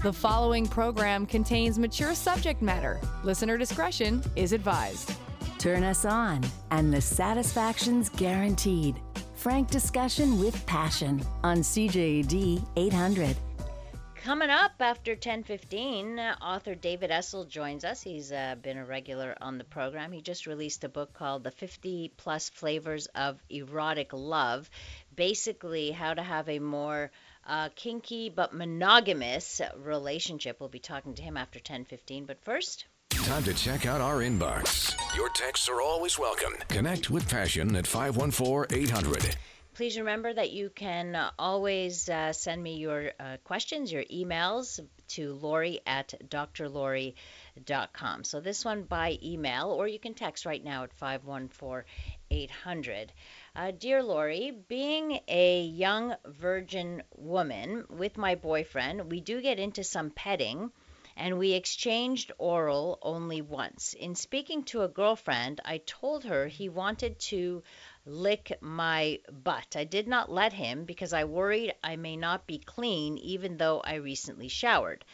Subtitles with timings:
[0.00, 3.00] The following program contains mature subject matter.
[3.24, 5.12] Listener discretion is advised.
[5.58, 8.94] Turn us on, and the satisfaction's guaranteed.
[9.34, 13.36] Frank discussion with passion on CJAD 800.
[14.14, 18.00] Coming up after 10:15, uh, author David Essel joins us.
[18.00, 20.12] He's uh, been a regular on the program.
[20.12, 24.70] He just released a book called The 50 Plus Flavors of Erotic Love,
[25.16, 27.10] basically how to have a more
[27.48, 30.60] uh, kinky but monogamous relationship.
[30.60, 34.94] We'll be talking to him after 10:15, but first, Time to check out our inbox.
[35.16, 36.54] Your texts are always welcome.
[36.68, 39.36] Connect with Passion at 514 800.
[39.74, 45.34] Please remember that you can always uh, send me your uh, questions, your emails to
[45.34, 47.14] Lori at drlori.com.
[48.24, 51.84] So this one by email, or you can text right now at 514
[52.30, 53.12] 800.
[53.58, 59.82] Uh, dear Lori, being a young virgin woman with my boyfriend, we do get into
[59.82, 60.70] some petting
[61.16, 63.94] and we exchanged oral only once.
[63.94, 67.64] In speaking to a girlfriend, I told her he wanted to
[68.06, 69.74] lick my butt.
[69.74, 73.80] I did not let him because I worried I may not be clean even though
[73.80, 75.04] I recently showered.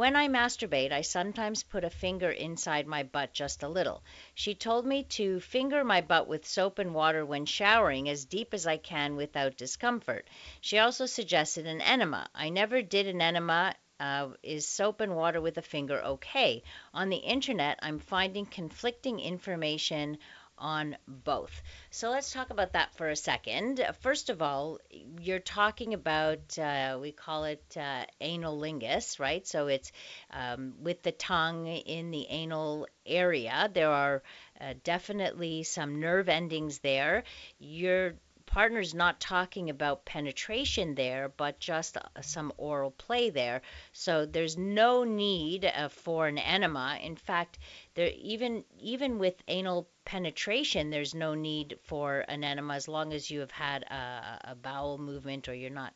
[0.00, 4.02] When I masturbate, I sometimes put a finger inside my butt just a little.
[4.34, 8.54] She told me to finger my butt with soap and water when showering as deep
[8.54, 10.26] as I can without discomfort.
[10.62, 12.30] She also suggested an enema.
[12.34, 16.62] I never did an enema uh, is soap and water with a finger okay?
[16.94, 20.16] On the internet, I'm finding conflicting information
[20.60, 21.62] on both.
[21.90, 23.84] So let's talk about that for a second.
[24.00, 24.78] First of all,
[25.20, 29.46] you're talking about, uh, we call it uh, analingus, right?
[29.46, 29.90] So it's
[30.30, 33.70] um, with the tongue in the anal area.
[33.72, 34.22] There are
[34.60, 37.24] uh, definitely some nerve endings there.
[37.58, 38.14] You're
[38.50, 43.62] partner's not talking about penetration there, but just uh, some oral play there.
[43.92, 46.98] So there's no need uh, for an enema.
[47.00, 47.58] In fact,
[47.94, 53.30] there even even with anal penetration, there's no need for an enema as long as
[53.30, 55.94] you have had a, a bowel movement or you're not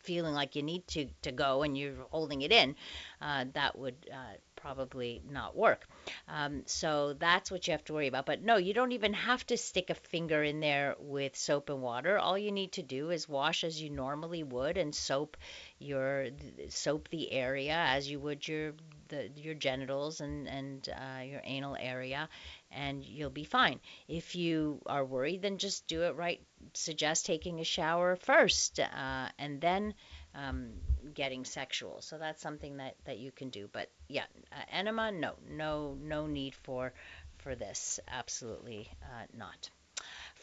[0.00, 2.76] feeling like you need to to go and you're holding it in.
[3.22, 5.86] Uh, that would uh, probably not work.
[6.26, 8.24] Um, so that's what you have to worry about.
[8.24, 11.82] But no, you don't even have to stick a finger in there with soap and
[11.82, 12.16] water.
[12.18, 15.36] All you need to do is wash as you normally would and soap
[15.78, 16.28] your
[16.70, 18.72] soap the area as you would your
[19.08, 22.30] the, your genitals and and uh, your anal area,
[22.70, 23.80] and you'll be fine.
[24.08, 26.40] If you are worried, then just do it right.
[26.72, 29.92] Suggest taking a shower first, uh, and then
[30.34, 30.70] um,
[31.14, 32.00] getting sexual.
[32.00, 33.68] So that's something that, that you can do.
[33.72, 36.92] But yeah, uh, enema, no, no, no need for
[37.38, 38.00] for this.
[38.08, 39.70] Absolutely uh, not.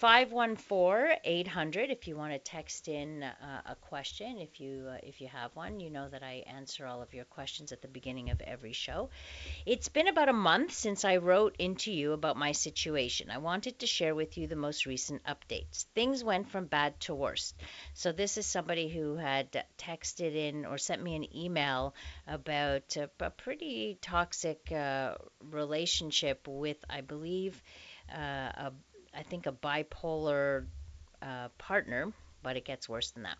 [0.01, 5.21] 514 800 if you want to text in uh, a question if you uh, if
[5.21, 5.79] you have one.
[5.79, 9.11] You know that I answer all of your questions at the beginning of every show.
[9.63, 13.29] It's been about a month since I wrote into you about my situation.
[13.29, 15.85] I wanted to share with you the most recent updates.
[15.93, 17.53] Things went from bad to worse
[17.93, 21.93] so this is somebody who had texted in or sent me an email
[22.27, 25.15] about a, a pretty toxic uh,
[25.51, 27.61] relationship with I believe
[28.11, 28.17] uh,
[28.67, 28.73] a
[29.13, 30.65] I think, a bipolar
[31.21, 32.11] uh, partner,
[32.43, 33.37] but it gets worse than that.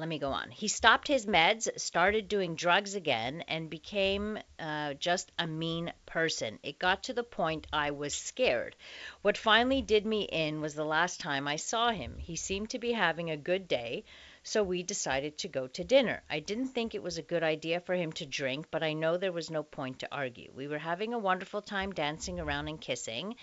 [0.00, 0.50] Let me go on.
[0.50, 6.58] He stopped his meds, started doing drugs again, and became uh, just a mean person.
[6.62, 8.76] It got to the point I was scared.
[9.20, 12.16] What finally did me in was the last time I saw him.
[12.16, 14.04] He seemed to be having a good day,
[14.42, 16.22] so we decided to go to dinner.
[16.30, 19.18] I didn't think it was a good idea for him to drink, but I know
[19.18, 20.50] there was no point to argue.
[20.54, 23.36] We were having a wonderful time dancing around and kissing.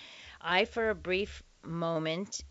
[0.50, 2.42] I, for a brief moment,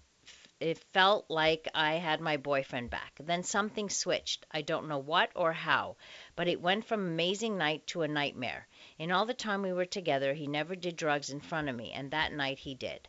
[0.60, 3.18] it felt like I had my boyfriend back.
[3.18, 4.44] Then something switched.
[4.50, 5.96] I don't know what or how,
[6.34, 8.68] but it went from amazing night to a nightmare.
[8.98, 11.90] In all the time we were together, he never did drugs in front of me,
[11.92, 13.08] and that night he did.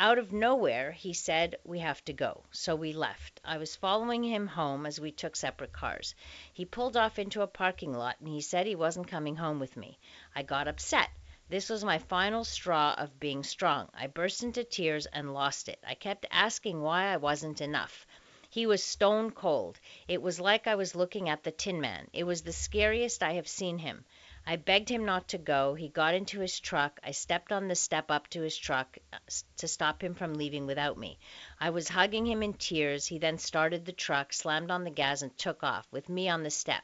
[0.00, 2.42] Out of nowhere, he said, We have to go.
[2.50, 3.40] So we left.
[3.44, 6.12] I was following him home as we took separate cars.
[6.52, 9.76] He pulled off into a parking lot and he said he wasn't coming home with
[9.76, 9.96] me.
[10.34, 11.10] I got upset.
[11.54, 13.88] This was my final straw of being strong.
[13.94, 15.78] I burst into tears and lost it.
[15.86, 18.08] I kept asking why I wasn't enough.
[18.50, 19.78] He was stone cold.
[20.08, 22.08] It was like I was looking at the Tin Man.
[22.12, 24.04] It was the scariest I have seen him.
[24.44, 25.74] I begged him not to go.
[25.74, 26.98] He got into his truck.
[27.04, 29.18] I stepped on the step up to his truck uh,
[29.58, 31.20] to stop him from leaving without me.
[31.60, 33.06] I was hugging him in tears.
[33.06, 36.42] He then started the truck, slammed on the gas, and took off, with me on
[36.42, 36.82] the step.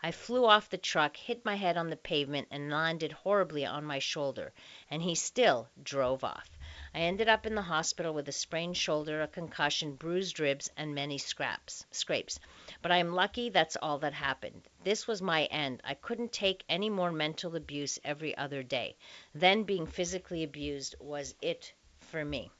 [0.00, 3.84] I flew off the truck, hit my head on the pavement, and landed horribly on
[3.84, 4.52] my shoulder,
[4.88, 6.48] and he still drove off.
[6.94, 10.94] I ended up in the hospital with a sprained shoulder, a concussion, bruised ribs, and
[10.94, 12.38] many scraps, scrapes.
[12.80, 14.68] But I am lucky that's all that happened.
[14.84, 15.80] This was my end.
[15.84, 18.96] I couldn't take any more mental abuse every other day.
[19.34, 22.52] Then being physically abused was it for me.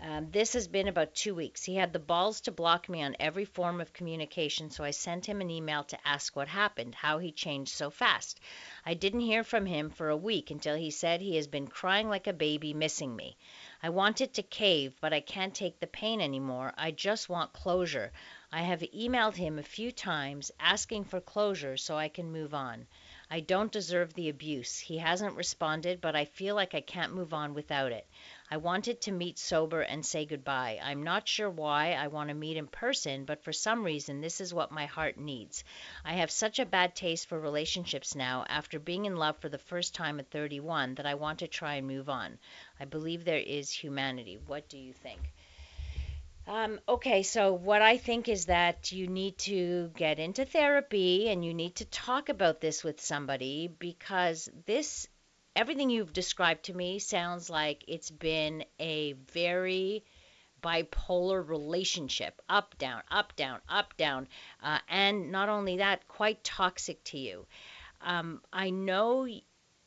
[0.00, 1.64] Um, this has been about two weeks.
[1.64, 5.26] He had the balls to block me on every form of communication, so I sent
[5.26, 8.38] him an email to ask what happened, how he changed so fast.
[8.86, 12.08] I didn't hear from him for a week until he said he has been crying
[12.08, 13.36] like a baby, missing me.
[13.82, 16.74] I wanted to cave, but I can't take the pain anymore.
[16.78, 18.12] I just want closure.
[18.52, 22.86] I have emailed him a few times asking for closure so I can move on.
[23.30, 24.78] I don't deserve the abuse.
[24.78, 28.06] He hasn't responded, but I feel like I can't move on without it.
[28.50, 30.80] I wanted to meet sober and say goodbye.
[30.82, 34.40] I'm not sure why I want to meet in person, but for some reason this
[34.40, 35.64] is what my heart needs.
[36.04, 39.58] I have such a bad taste for relationships now after being in love for the
[39.58, 42.38] first time at 31 that I want to try and move on.
[42.80, 44.38] I believe there is humanity.
[44.46, 45.20] What do you think?
[46.46, 51.44] Um, okay, so what I think is that you need to get into therapy and
[51.44, 55.06] you need to talk about this with somebody because this
[55.56, 60.04] everything you've described to me sounds like it's been a very
[60.62, 64.26] bipolar relationship up down up down up down
[64.62, 67.46] uh, and not only that quite toxic to you.
[68.00, 69.26] Um, i know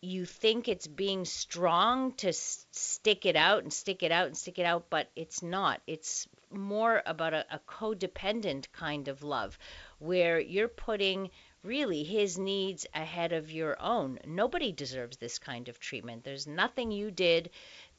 [0.01, 4.57] you think it's being strong to stick it out and stick it out and stick
[4.59, 5.81] it out but it's not.
[5.87, 9.57] It's more about a, a codependent kind of love
[9.99, 11.29] where you're putting
[11.63, 14.19] really his needs ahead of your own.
[14.25, 16.23] Nobody deserves this kind of treatment.
[16.23, 17.51] There's nothing you did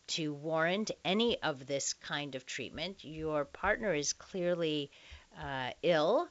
[0.08, 3.04] to warrant any of this kind of treatment.
[3.04, 4.90] Your partner is clearly
[5.40, 6.28] uh, ill.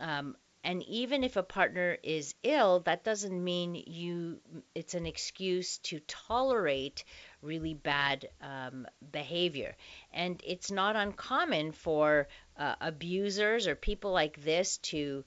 [0.00, 4.40] Um, and even if a partner is ill, that doesn't mean you
[4.74, 7.04] it's an excuse to tolerate
[7.40, 9.76] really bad um, behavior.
[10.12, 12.26] And it's not uncommon for
[12.58, 15.24] uh, abusers or people like this to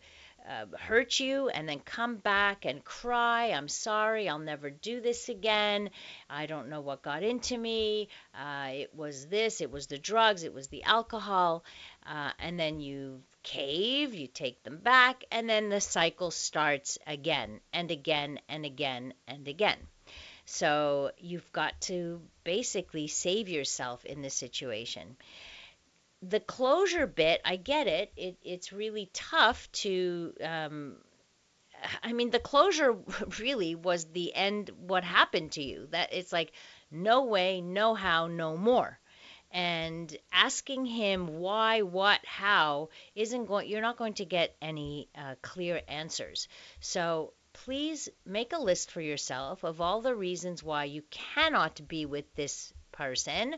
[0.49, 5.29] uh, hurt you and then come back and cry, I'm sorry, I'll never do this
[5.29, 5.89] again.
[6.29, 8.09] I don't know what got into me.
[8.35, 11.63] Uh, it was this, it was the drugs, it was the alcohol.
[12.05, 17.59] Uh, and then you cave, you take them back, and then the cycle starts again
[17.73, 19.77] and again and again and again.
[20.45, 25.17] So you've got to basically save yourself in this situation
[26.21, 28.11] the closure bit, I get it.
[28.15, 30.33] it it's really tough to.
[30.43, 30.95] Um,
[32.03, 32.97] I mean, the closure
[33.39, 34.69] really was the end.
[34.77, 35.87] What happened to you?
[35.91, 36.51] That it's like,
[36.91, 38.98] no way, no how, no more.
[39.51, 43.67] And asking him why, what, how isn't going.
[43.67, 46.47] You're not going to get any uh, clear answers.
[46.79, 52.05] So please make a list for yourself of all the reasons why you cannot be
[52.05, 53.55] with this person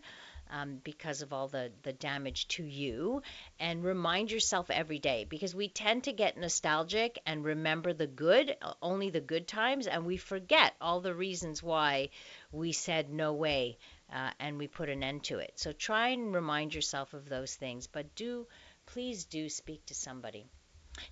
[0.51, 3.21] um, because of all the, the damage to you.
[3.59, 8.55] And remind yourself every day because we tend to get nostalgic and remember the good,
[8.81, 12.09] only the good times, and we forget all the reasons why
[12.51, 13.77] we said no way
[14.11, 15.53] uh, and we put an end to it.
[15.55, 18.47] So try and remind yourself of those things, but do,
[18.85, 20.45] please do speak to somebody.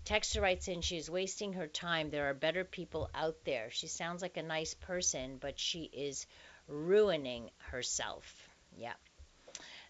[0.06, 2.10] Texter writes in, she is wasting her time.
[2.10, 3.69] There are better people out there.
[3.72, 6.28] She sounds like a nice person, but she is
[6.68, 8.50] ruining herself.
[8.75, 8.94] Yeah.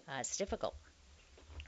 [0.07, 0.75] Uh, it's difficult.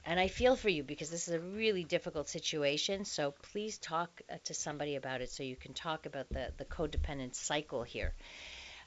[0.04, 3.04] And I feel for you because this is a really difficult situation.
[3.04, 6.64] So please talk uh, to somebody about it so you can talk about the, the
[6.64, 8.14] codependent cycle here.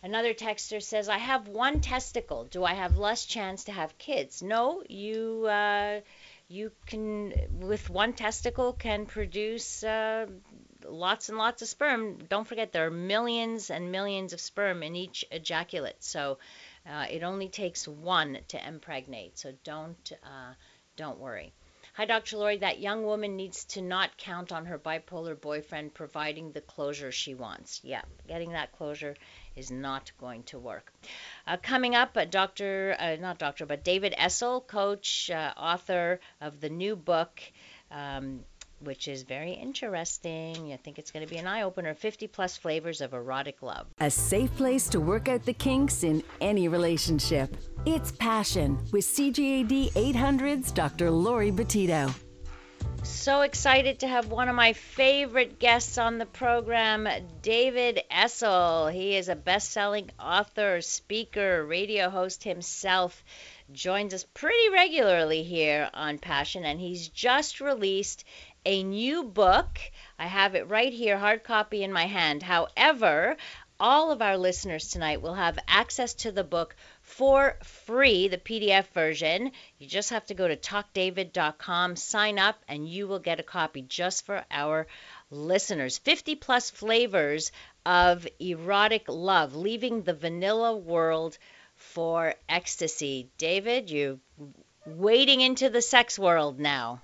[0.03, 2.45] Another texter says, I have one testicle.
[2.45, 4.41] Do I have less chance to have kids?
[4.41, 5.47] No, you.
[5.47, 6.01] Uh,
[6.47, 10.27] you can, with one testicle, can produce uh,
[10.87, 12.17] lots and lots of sperm.
[12.29, 16.03] Don't forget, there are millions and millions of sperm in each ejaculate.
[16.03, 16.37] So
[16.87, 20.53] uh, it only takes one to impregnate, so don't uh,
[20.97, 21.51] don't worry.
[21.97, 22.35] Hi, Dr.
[22.35, 22.57] Lori.
[22.57, 27.35] That young woman needs to not count on her bipolar boyfriend providing the closure she
[27.35, 27.79] wants.
[27.85, 29.15] Yeah, getting that closure
[29.55, 30.91] is not going to work.
[31.47, 32.97] Uh, coming up, Dr.
[32.99, 33.65] Uh, not Dr.
[33.65, 37.41] but David Essel, coach, uh, author of the new book.
[37.89, 38.41] Um,
[38.85, 40.71] which is very interesting.
[40.71, 43.87] I think it's going to be an eye opener 50 plus flavors of erotic love.
[43.99, 47.55] A safe place to work out the kinks in any relationship.
[47.85, 51.11] It's Passion with CJAD 800's Dr.
[51.11, 52.13] Lori Betito.
[53.03, 57.07] So excited to have one of my favorite guests on the program,
[57.43, 58.91] David Essel.
[58.91, 63.23] He is a best selling author, speaker, radio host himself
[63.71, 68.23] joins us pretty regularly here on Passion, and he's just released
[68.65, 69.79] a new book.
[70.17, 72.41] I have it right here, hard copy in my hand.
[72.41, 73.37] However,
[73.79, 78.87] all of our listeners tonight will have access to the book for free, the PDF
[78.93, 79.51] version.
[79.77, 83.81] You just have to go to talkdavid.com, sign up, and you will get a copy
[83.81, 84.87] just for our
[85.29, 85.97] listeners.
[85.97, 87.51] 50 plus flavors
[87.85, 91.37] of erotic love, leaving the vanilla world
[91.75, 93.29] for ecstasy.
[93.37, 94.19] David, you
[94.85, 97.01] wading into the sex world now.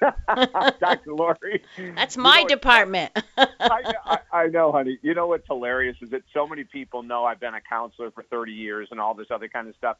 [0.80, 1.12] Dr.
[1.12, 1.62] Lori.
[1.94, 3.12] That's my you know, department.
[3.36, 3.46] I,
[4.04, 4.98] I, I know, honey.
[5.02, 8.22] You know what's hilarious is that so many people know I've been a counselor for
[8.24, 9.96] 30 years and all this other kind of stuff.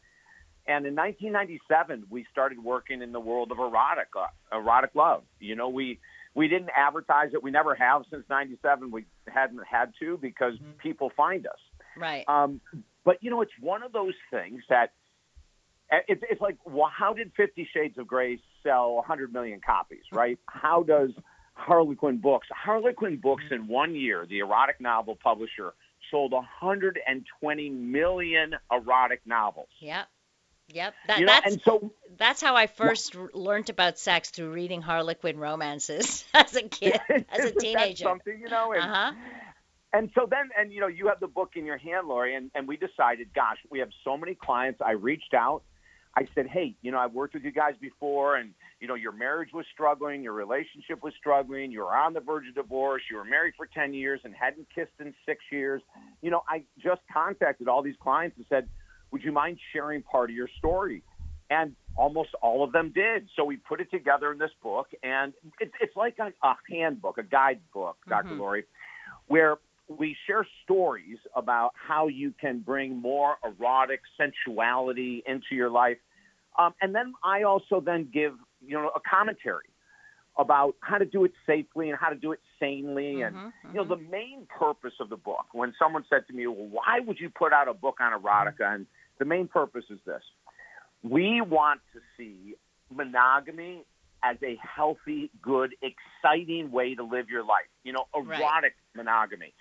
[0.68, 4.08] And in 1997, we started working in the world of erotic,
[4.52, 5.22] erotic love.
[5.38, 6.00] You know, we
[6.34, 7.42] we didn't advertise it.
[7.42, 8.90] We never have since '97.
[8.90, 10.72] We hadn't had to because mm-hmm.
[10.78, 11.58] people find us.
[11.96, 12.28] Right.
[12.28, 12.60] Um,
[13.04, 14.92] but you know, it's one of those things that
[15.90, 20.38] it's, it's like, well, how did Fifty Shades of Grey sell 100 million copies, right?
[20.46, 21.10] How does
[21.56, 25.72] Harlequin Books, Harlequin Books in one year, the erotic novel publisher,
[26.10, 29.68] sold 120 million erotic novels.
[29.80, 30.06] Yep.
[30.68, 30.94] Yep.
[31.06, 34.50] That, you know, that's, and so, that's how I first well, learned about sex through
[34.50, 38.04] reading Harlequin romances as a kid, as a teenager.
[38.04, 38.72] something, you know?
[38.72, 39.12] And, uh-huh.
[39.92, 42.50] And so then, and you know, you have the book in your hand, Lori, and,
[42.54, 44.80] and we decided, gosh, we have so many clients.
[44.84, 45.62] I reached out
[46.16, 49.12] I said, hey, you know, I've worked with you guys before, and you know, your
[49.12, 53.18] marriage was struggling, your relationship was struggling, you were on the verge of divorce, you
[53.18, 55.82] were married for ten years and hadn't kissed in six years.
[56.22, 58.68] You know, I just contacted all these clients and said,
[59.10, 61.02] would you mind sharing part of your story?
[61.50, 63.28] And almost all of them did.
[63.36, 67.18] So we put it together in this book, and it's it's like a, a handbook,
[67.18, 68.10] a guidebook, mm-hmm.
[68.10, 68.34] Dr.
[68.34, 68.64] Lori,
[69.26, 69.56] where
[69.88, 75.98] we share stories about how you can bring more erotic sensuality into your life
[76.58, 79.68] um, and then I also then give you know a commentary
[80.38, 83.22] about how to do it safely and how to do it sanely.
[83.22, 85.46] And mm-hmm, you know, the main purpose of the book.
[85.52, 88.74] When someone said to me, "Well, why would you put out a book on erotica?"
[88.74, 88.86] and
[89.18, 90.22] the main purpose is this:
[91.02, 92.54] we want to see
[92.94, 93.84] monogamy
[94.22, 97.68] as a healthy, good, exciting way to live your life.
[97.84, 98.72] You know, erotic right.
[98.94, 99.52] monogamy,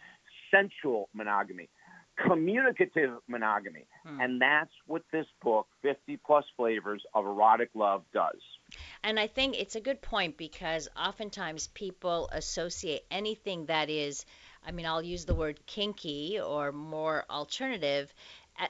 [0.52, 1.70] sensual monogamy
[2.18, 3.86] communicative monogamy.
[4.06, 4.22] Hmm.
[4.22, 8.40] And that's what this book, 50 plus flavors of erotic love, does.
[9.04, 14.26] And I think it's a good point because oftentimes people associate anything that is,
[14.66, 18.14] I mean, I'll use the word kinky or more alternative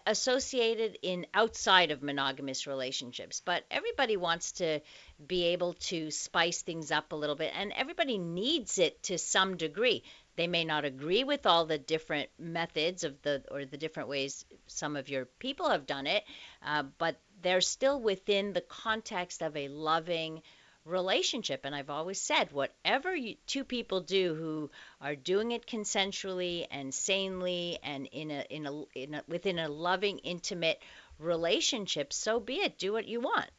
[0.08, 4.80] associated in outside of monogamous relationships but everybody wants to
[5.28, 9.58] be able to spice things up a little bit and everybody needs it to some
[9.58, 10.02] degree
[10.36, 14.46] they may not agree with all the different methods of the or the different ways
[14.68, 16.24] some of your people have done it,
[16.66, 20.42] uh, but they're still within the context of a loving
[20.86, 21.62] relationship.
[21.64, 26.94] And I've always said, whatever you, two people do who are doing it consensually and
[26.94, 30.82] sanely and in a, in a, in a within a loving, intimate
[31.20, 32.78] relationship, so be it.
[32.78, 33.50] Do what you want.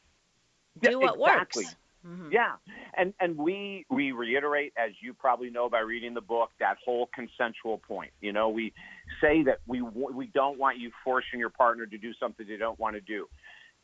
[0.81, 1.65] Do yeah, what exactly.
[1.65, 1.77] works.
[2.07, 2.29] Mm-hmm.
[2.31, 2.53] Yeah,
[2.97, 7.09] and and we we reiterate, as you probably know by reading the book, that whole
[7.15, 8.13] consensual point.
[8.21, 8.73] You know, we
[9.21, 12.79] say that we we don't want you forcing your partner to do something they don't
[12.79, 13.27] want to do.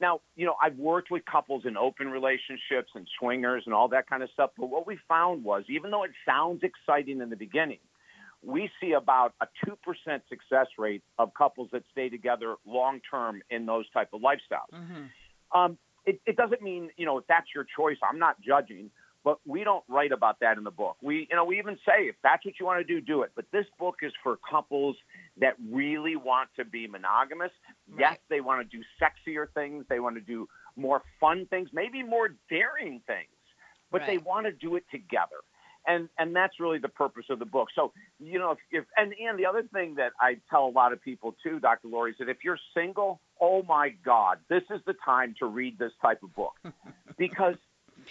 [0.00, 4.08] Now, you know, I've worked with couples in open relationships and swingers and all that
[4.08, 7.36] kind of stuff, but what we found was, even though it sounds exciting in the
[7.36, 7.78] beginning,
[8.42, 9.76] we see about a 2%
[10.28, 14.74] success rate of couples that stay together long term in those type of lifestyles.
[14.74, 15.58] Mm-hmm.
[15.58, 17.96] Um, it, it doesn't mean you know if that's your choice.
[18.08, 18.90] I'm not judging,
[19.24, 20.96] but we don't write about that in the book.
[21.02, 23.32] We you know we even say if that's what you want to do, do it.
[23.34, 24.96] But this book is for couples
[25.40, 27.52] that really want to be monogamous.
[27.88, 28.00] Right.
[28.00, 29.84] Yes, they want to do sexier things.
[29.88, 33.28] They want to do more fun things, maybe more daring things,
[33.90, 34.06] but right.
[34.06, 35.36] they want to do it together
[35.86, 37.68] and and that's really the purpose of the book.
[37.74, 40.92] So you know, if, if and and the other thing that I tell a lot
[40.92, 41.88] of people too, Dr.
[41.88, 45.78] Lori, is that if you're single, oh my God, this is the time to read
[45.78, 46.54] this type of book,
[47.18, 47.56] because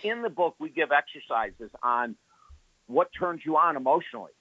[0.04, 2.16] in the book we give exercises on
[2.88, 4.32] what turns you on emotionally,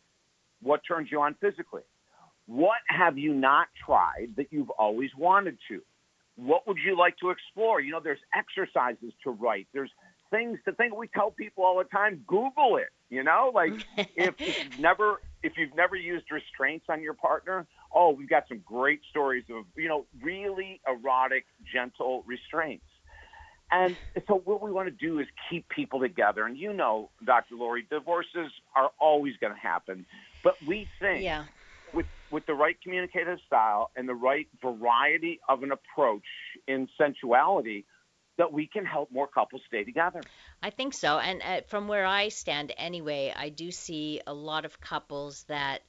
[0.61, 1.83] what turns you on physically,
[2.47, 5.81] what have you not tried that you've always wanted to.
[6.37, 7.81] What would you like to explore?
[7.81, 9.69] You know, there's exercises to write.
[9.75, 9.91] There's
[10.31, 10.97] things to think.
[10.97, 12.89] We tell people all the time, Google it.
[13.09, 17.67] You know, like if, if you've never if you've never used restraints on your partner,
[17.95, 22.85] oh, we've got some great stories of you know really erotic, gentle restraints.
[23.73, 23.97] And
[24.27, 26.45] so what we want to do is keep people together.
[26.45, 27.55] And you know, Dr.
[27.55, 30.07] Lori, divorces are always going to happen,
[30.43, 31.45] but we think yeah.
[31.95, 36.23] with with the right communicative style and the right variety of an approach
[36.67, 37.85] in sensuality,
[38.41, 40.23] that we can help more couples stay together.
[40.63, 41.19] I think so.
[41.19, 45.83] And uh, from where I stand anyway, I do see a lot of couples that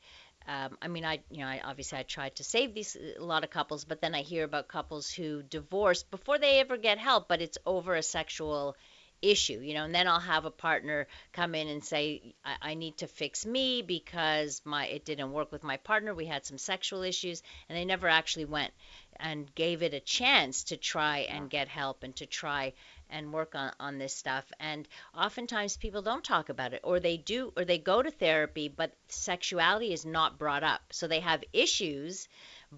[0.48, 3.46] um, I mean, I you know, I obviously I tried to save these a lot
[3.46, 7.29] of couples, but then I hear about couples who divorce before they ever get help,
[7.29, 8.75] but it's over a sexual
[9.22, 12.74] issue, you know, and then I'll have a partner come in and say, I, I
[12.74, 16.13] need to fix me because my it didn't work with my partner.
[16.13, 18.74] We had some sexual issues, and they never actually went
[19.18, 22.74] and gave it a chance to try and get help and to try
[23.10, 24.46] and work on, on this stuff.
[24.60, 28.68] And oftentimes people don't talk about it, or they do, or they go to therapy,
[28.70, 30.82] but sexuality is not brought up.
[30.91, 32.27] So they have issues,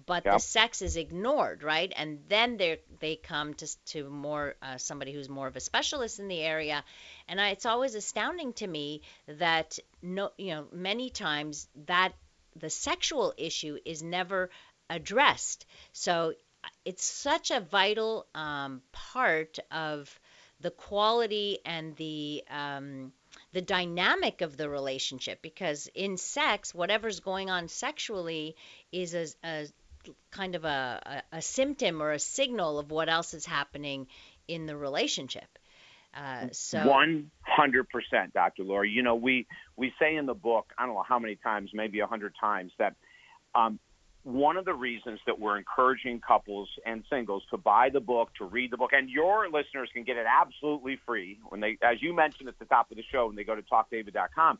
[0.06, 0.34] but Yep.
[0.34, 1.92] the sex is ignored, right?
[1.96, 6.18] And then they they come to to more uh, somebody who's more of a specialist
[6.18, 6.84] in the area,
[7.28, 12.12] and I, it's always astounding to me that no, you know, many times that
[12.56, 14.50] the sexual issue is never
[14.90, 15.66] addressed.
[15.92, 16.34] So
[16.84, 20.18] it's such a vital um, part of
[20.60, 23.12] the quality and the um,
[23.52, 28.54] the dynamic of the relationship because in sex whatever's going on sexually
[28.92, 29.66] is a, a
[30.30, 34.06] kind of a, a, a symptom or a signal of what else is happening
[34.46, 35.58] in the relationship
[36.16, 38.62] uh, so One hundred percent, Dr.
[38.62, 38.90] Lori.
[38.90, 42.00] You know, we we say in the book, I don't know how many times, maybe
[42.00, 42.94] a hundred times, that
[43.54, 43.80] um,
[44.24, 48.44] one of the reasons that we're encouraging couples and singles to buy the book, to
[48.46, 52.14] read the book, and your listeners can get it absolutely free when they, as you
[52.14, 54.58] mentioned at the top of the show, when they go to talkdavid.com.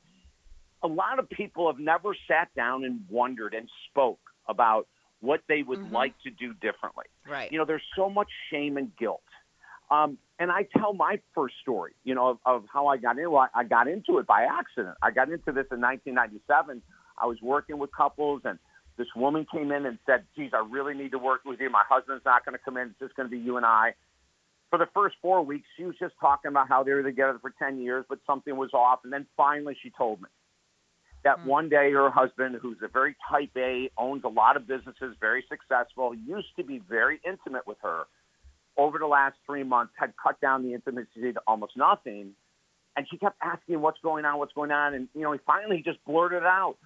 [0.82, 4.86] A lot of people have never sat down and wondered and spoke about
[5.20, 5.92] what they would Mhm.
[5.92, 7.06] like to do differently.
[7.26, 9.22] right You know, there's so much shame and guilt.
[9.90, 13.38] Um, and I tell my first story, you know, of, of how I got into
[13.38, 13.50] it.
[13.54, 14.98] I got into it by accident.
[15.00, 16.82] I got into this in 1997.
[17.16, 18.58] I was working with couples, and
[18.96, 21.70] this woman came in and said, "Geez, I really need to work with you.
[21.70, 22.88] My husband's not going to come in.
[22.88, 23.94] It's just going to be you and I."
[24.70, 27.50] For the first four weeks, she was just talking about how they were together for
[27.50, 29.00] 10 years, but something was off.
[29.04, 30.28] And then finally, she told me
[31.22, 31.48] that Hmm.
[31.48, 35.42] one day her husband, who's a very type A, owns a lot of businesses, very
[35.48, 38.06] successful, used to be very intimate with her.
[38.76, 42.34] Over the last three months, had cut down the intimacy to almost nothing.
[42.96, 44.38] And she kept asking, "What's going on?
[44.38, 46.76] What's going on?" And you know, he finally just blurted out,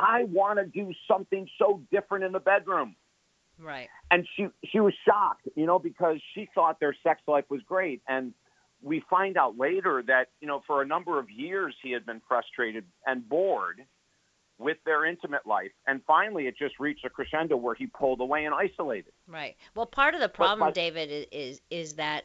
[0.00, 2.96] "I want to do something so different in the bedroom."
[3.58, 7.60] right and she she was shocked, you know, because she thought their sex life was
[7.62, 8.32] great, and
[8.82, 12.22] we find out later that you know for a number of years he had been
[12.26, 13.84] frustrated and bored
[14.56, 18.44] with their intimate life, and finally it just reached a crescendo where he pulled away
[18.46, 19.12] and isolated.
[19.26, 19.56] Right.
[19.74, 22.24] Well, part of the problem, but- David, is is that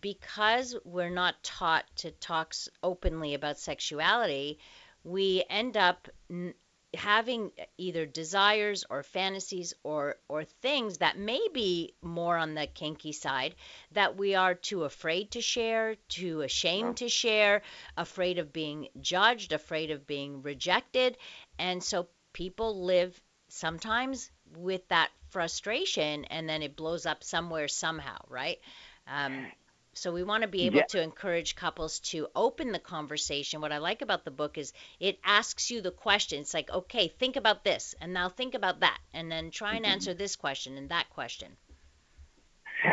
[0.00, 4.58] because we're not taught to talk openly about sexuality,
[5.04, 6.54] we end up n-
[6.94, 13.12] having either desires or fantasies or or things that may be more on the kinky
[13.12, 13.54] side
[13.92, 17.62] that we are too afraid to share, too ashamed to share,
[17.96, 21.16] afraid of being judged, afraid of being rejected,
[21.58, 28.18] and so people live sometimes with that frustration and then it blows up somewhere somehow,
[28.28, 28.58] right?
[29.06, 29.46] Um,
[29.92, 30.86] so we want to be able Yeah.
[30.90, 33.60] to encourage couples to open the conversation.
[33.60, 36.40] What I like about the book is it asks you the question.
[36.40, 39.84] It's like, okay, think about this, and now think about that, and then try and
[39.84, 39.92] mm-hmm.
[39.92, 41.56] answer this question and that question.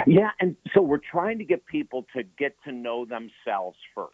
[0.05, 4.11] Yeah, and so we're trying to get people to get to know themselves first.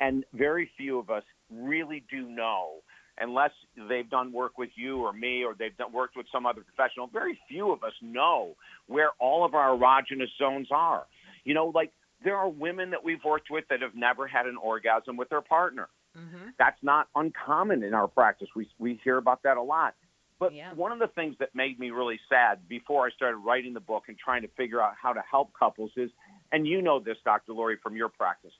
[0.00, 2.82] And very few of us really do know,
[3.20, 3.50] unless
[3.88, 7.06] they've done work with you or me or they've done, worked with some other professional,
[7.08, 11.06] very few of us know where all of our erogenous zones are.
[11.44, 11.92] You know, like
[12.24, 15.40] there are women that we've worked with that have never had an orgasm with their
[15.40, 15.88] partner.
[16.16, 16.50] Mm-hmm.
[16.58, 18.48] That's not uncommon in our practice.
[18.56, 19.94] We we hear about that a lot.
[20.38, 20.72] But Yeah.
[20.74, 24.04] one of the things that made me really sad before I started writing the book
[24.08, 26.10] and trying to figure out how to help couples is,
[26.52, 27.52] and you know this, Dr.
[27.52, 28.52] Lori, from your practice,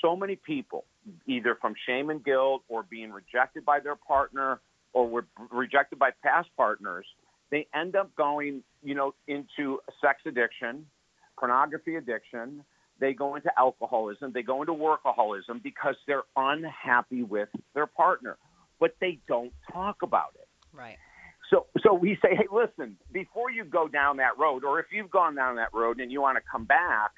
[0.00, 0.86] so many people,
[1.26, 4.60] either from shame and guilt or being rejected by their partner
[4.94, 7.06] or were rejected by past partners,
[7.50, 10.86] they end up going, you know, into sex addiction,
[11.38, 12.64] pornography addiction.
[13.00, 14.32] They go into alcoholism.
[14.32, 18.36] They go into workaholism because they're unhappy with their partner,
[18.78, 20.48] but they don't talk about it.
[20.72, 20.96] Right.
[21.50, 25.10] So, so we say, hey, listen, before you go down that road, or if you've
[25.10, 27.10] gone down that road and you want to come back,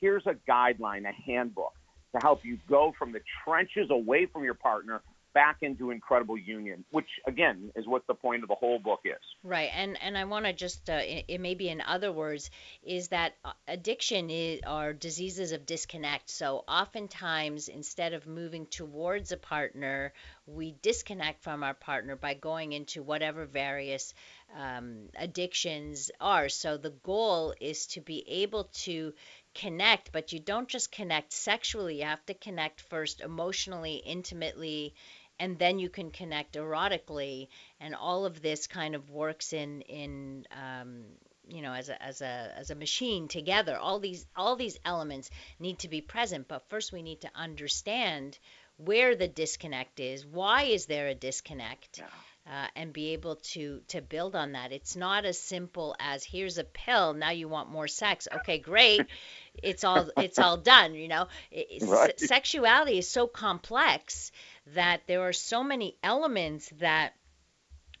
[0.00, 1.74] here's a guideline, a handbook
[2.12, 5.02] to help you go from the trenches away from your partner
[5.38, 9.24] back into incredible union, which again is what the point of the whole book is.
[9.44, 12.50] Right, and and I want to just uh, it, it maybe in other words
[12.82, 16.28] is that uh, addiction is are diseases of disconnect.
[16.28, 20.12] So oftentimes instead of moving towards a partner,
[20.46, 24.14] we disconnect from our partner by going into whatever various
[24.56, 26.48] um, addictions are.
[26.48, 29.12] So the goal is to be able to
[29.54, 31.98] connect, but you don't just connect sexually.
[31.98, 34.94] You have to connect first emotionally, intimately,
[35.40, 37.48] and then you can connect erotically,
[37.80, 41.04] and all of this kind of works in in um,
[41.48, 43.76] you know as a as a as a machine together.
[43.76, 48.38] All these all these elements need to be present, but first we need to understand
[48.76, 50.24] where the disconnect is.
[50.24, 52.02] Why is there a disconnect?
[52.50, 54.72] Uh, and be able to to build on that.
[54.72, 57.12] It's not as simple as here's a pill.
[57.12, 58.26] Now you want more sex.
[58.36, 59.02] Okay, great.
[59.62, 60.94] It's all it's all done.
[60.94, 61.28] You know,
[61.80, 62.18] Right.
[62.18, 64.32] sexuality is so complex
[64.74, 67.14] that there are so many elements that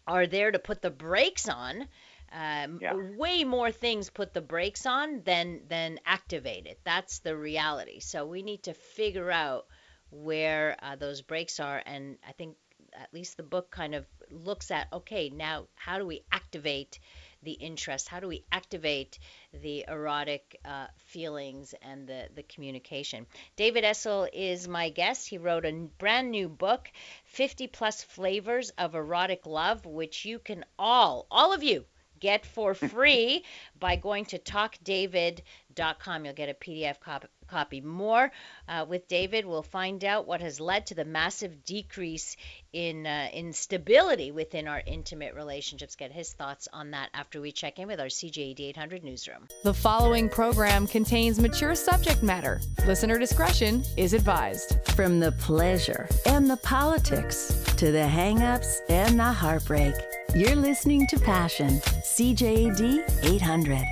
[0.06, 1.88] are there to put the brakes on.
[2.32, 2.92] Um, Yeah.
[2.94, 6.80] Way more things put the brakes on than than activate it.
[6.84, 8.00] That's the reality.
[8.00, 9.66] So we need to figure out
[10.10, 12.56] where uh, those brakes are, and I think
[12.94, 16.98] at least the book kind of looks at okay now how do we activate
[17.42, 18.08] the interest.
[18.08, 19.18] How do we activate
[19.52, 23.26] the erotic uh, feelings and the, the communication?
[23.56, 25.28] David essel is my guest.
[25.28, 26.90] He wrote a brand new book
[27.26, 31.84] 50 plus flavors of erotic love which you can all all of you
[32.20, 33.44] get for free
[33.80, 38.30] by going to talkdavid.com you'll get a pdf cop- copy more
[38.68, 42.36] uh, with david we'll find out what has led to the massive decrease
[42.72, 47.52] in uh, in stability within our intimate relationships get his thoughts on that after we
[47.52, 52.60] check in with our cjad 800 newsroom The following program contains mature subject matter.
[52.86, 54.76] Listener discretion is advised.
[54.94, 59.94] From the pleasure and the politics to the hang-ups and the heartbreak,
[60.34, 63.84] you're listening to Passion, CJAD 800.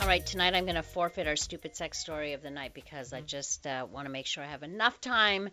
[0.00, 3.14] All right, tonight I'm going to forfeit our stupid sex story of the night because
[3.14, 5.48] I just uh, want to make sure I have enough time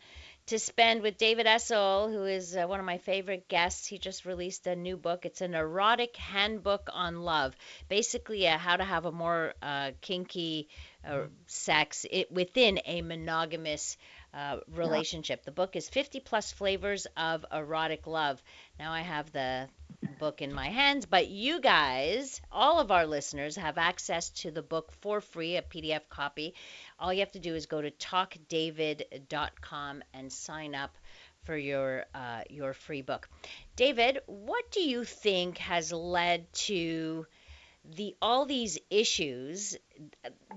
[0.47, 3.88] to spend with David Essel, who is uh, one of my favorite guests.
[3.88, 5.26] He just released a new book.
[5.26, 7.56] It's an erotic handbook on love,
[7.88, 10.67] basically uh, how to have a more uh, kinky
[11.08, 13.95] uh, sex it, within a monogamous
[14.34, 15.44] uh, relationship.
[15.44, 18.41] The book is 50 plus flavors of erotic love.
[18.80, 19.67] Now I have the
[20.20, 24.62] book in my hands, but you guys, all of our listeners, have access to the
[24.62, 26.54] book for free, a PDF copy.
[27.00, 30.96] All you have to do is go to talkdavid.com and sign up
[31.44, 33.28] for your uh, your free book.
[33.76, 37.26] David, what do you think has led to
[37.96, 39.76] the all these issues,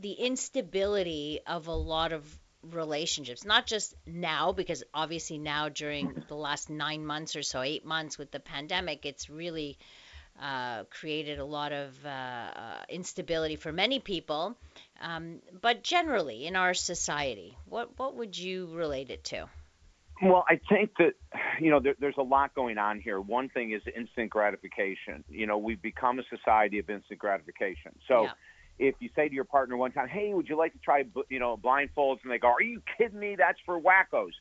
[0.01, 2.39] the instability of a lot of
[2.70, 7.85] relationships, not just now, because obviously now during the last nine months or so, eight
[7.85, 9.79] months with the pandemic, it's really
[10.40, 14.57] uh, created a lot of uh, uh, instability for many people.
[15.00, 19.48] Um, but generally in our society, what what would you relate it to?
[20.22, 21.14] Well, I think that
[21.61, 23.20] you know there, there's a lot going on here.
[23.20, 25.24] One thing is instant gratification.
[25.29, 27.92] You know, we've become a society of instant gratification.
[28.09, 28.24] So.
[28.24, 28.31] Yeah.
[28.79, 31.39] If you say to your partner one time, "Hey, would you like to try, you
[31.39, 33.37] know, blindfolds?" and they go, "Are you kidding me?
[33.37, 34.33] That's for wackos,"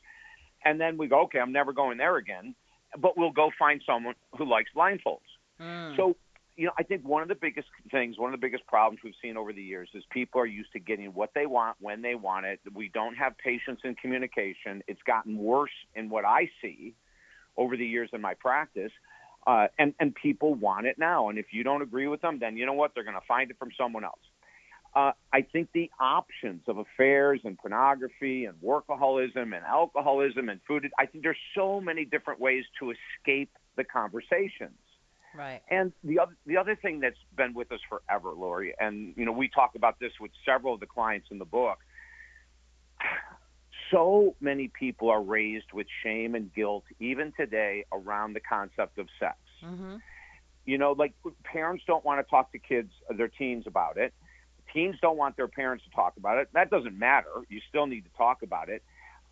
[0.64, 2.54] and then we go, "Okay, I'm never going there again,"
[2.98, 5.20] but we'll go find someone who likes blindfolds.
[5.60, 5.96] Mm.
[5.96, 6.16] So,
[6.56, 9.14] you know, I think one of the biggest things, one of the biggest problems we've
[9.20, 12.14] seen over the years is people are used to getting what they want when they
[12.14, 12.60] want it.
[12.72, 14.82] We don't have patience in communication.
[14.86, 16.94] It's gotten worse in what I see
[17.56, 18.92] over the years in my practice.
[19.46, 21.28] Uh, and, and people want it now.
[21.28, 22.92] And if you don't agree with them, then you know what?
[22.94, 24.20] They're going to find it from someone else.
[24.94, 30.88] Uh, I think the options of affairs and pornography and workaholism and alcoholism and food,
[30.98, 34.78] I think there's so many different ways to escape the conversations.
[35.36, 35.62] Right.
[35.68, 39.32] And the other the other thing that's been with us forever, Lori, and you know
[39.32, 41.78] we talk about this with several of the clients in the book.
[43.90, 49.08] So many people are raised with shame and guilt, even today, around the concept of
[49.18, 49.36] sex.
[49.64, 49.96] Mm-hmm.
[50.66, 51.12] You know, like
[51.44, 54.14] parents don't want to talk to kids, their teens about it.
[54.72, 56.48] Teens don't want their parents to talk about it.
[56.54, 57.30] That doesn't matter.
[57.48, 58.82] You still need to talk about it.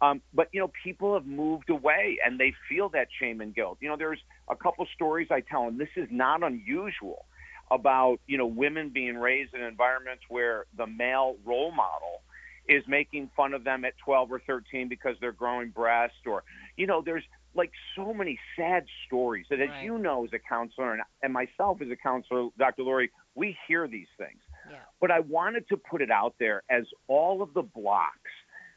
[0.02, 3.78] Um, but you know, people have moved away, and they feel that shame and guilt.
[3.80, 7.24] You know, there's a couple stories I tell and This is not unusual
[7.70, 12.20] about you know women being raised in environments where the male role model
[12.68, 16.44] is making fun of them at 12 or 13 because they're growing breasts or
[16.76, 19.84] you know, there's like so many sad stories that, as Right.
[19.84, 22.82] you know, as a counselor and, and myself as a counselor, Dr.
[22.82, 24.40] Lori, we hear these things.
[24.70, 24.78] Yeah.
[25.00, 28.30] But I wanted to put it out there as all of the blocks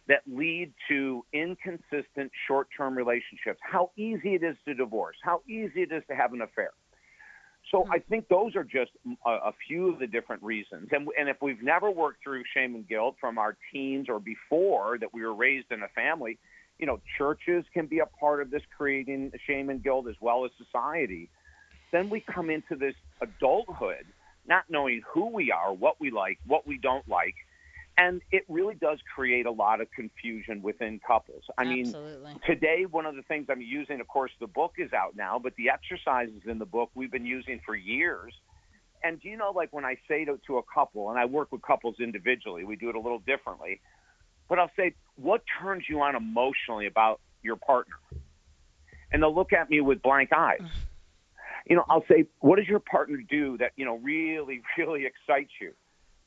[0.07, 5.81] that lead to inconsistent short term relationships, how easy it is to divorce, how easy
[5.83, 6.71] it is to have an affair.
[7.71, 7.91] So mm-hmm.
[7.91, 8.91] I think those are just
[9.25, 10.89] a, a few of the different reasons.
[10.91, 14.97] And, and if we've never worked through shame and guilt from our teens or before
[14.99, 16.37] that we were raised in a family,
[16.79, 20.45] you know, churches can be a part of this creating shame and guilt as well
[20.45, 21.29] as society.
[21.91, 24.05] Then we come into this adulthood
[24.47, 27.35] not knowing who we are, what we like, what we don't like,
[27.97, 31.43] and it really does create a lot of confusion within couples.
[31.57, 32.31] I Absolutely.
[32.31, 35.39] mean, today one of the things I'm using, of course, the book is out now,
[35.39, 38.33] but the exercises in the book we've been using for years.
[39.03, 41.51] And do you know, like when I say to, to a couple, and I work
[41.51, 43.79] with couples individually, we do it a little differently.
[44.49, 47.95] But I'll say, what turns you on emotionally about your partner?
[49.11, 50.59] And they'll look at me with blank eyes.
[50.61, 50.69] Mm.
[51.67, 55.51] You know, I'll say, what does your partner do that you know really, really excites
[55.61, 55.73] you?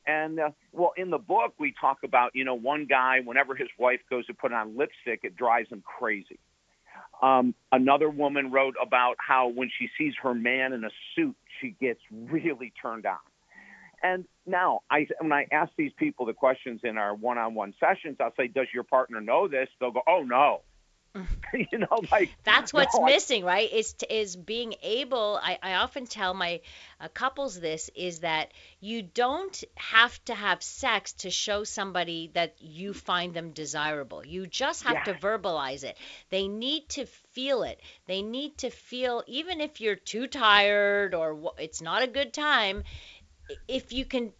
[0.09, 3.69] And uh, well, in the book, we talk about you know one guy whenever his
[3.79, 6.41] wife goes to put on lipstick, it drives him crazy.
[7.23, 11.77] Um, another woman wrote about how when she sees her man in a suit, she
[11.81, 13.19] gets really turned on.
[14.03, 18.35] And now, I when I ask these people the questions in our one-on-one sessions, I'll
[18.37, 20.63] say, "Does your partner know this?" They'll go, "Oh no."
[21.73, 23.71] you know, like That's what's no, I- missing, right?
[23.73, 25.39] Is is being able.
[25.43, 26.61] I, I often tell my
[27.01, 32.55] uh, couples this is that you don't have to have sex to show somebody that
[32.61, 34.25] you find them desirable.
[34.25, 35.97] You just have to verbalize it.
[36.31, 37.81] They need to feel it.
[38.07, 42.85] They need to feel, even if you're too tired or it's not a good time.
[43.69, 44.33] If you can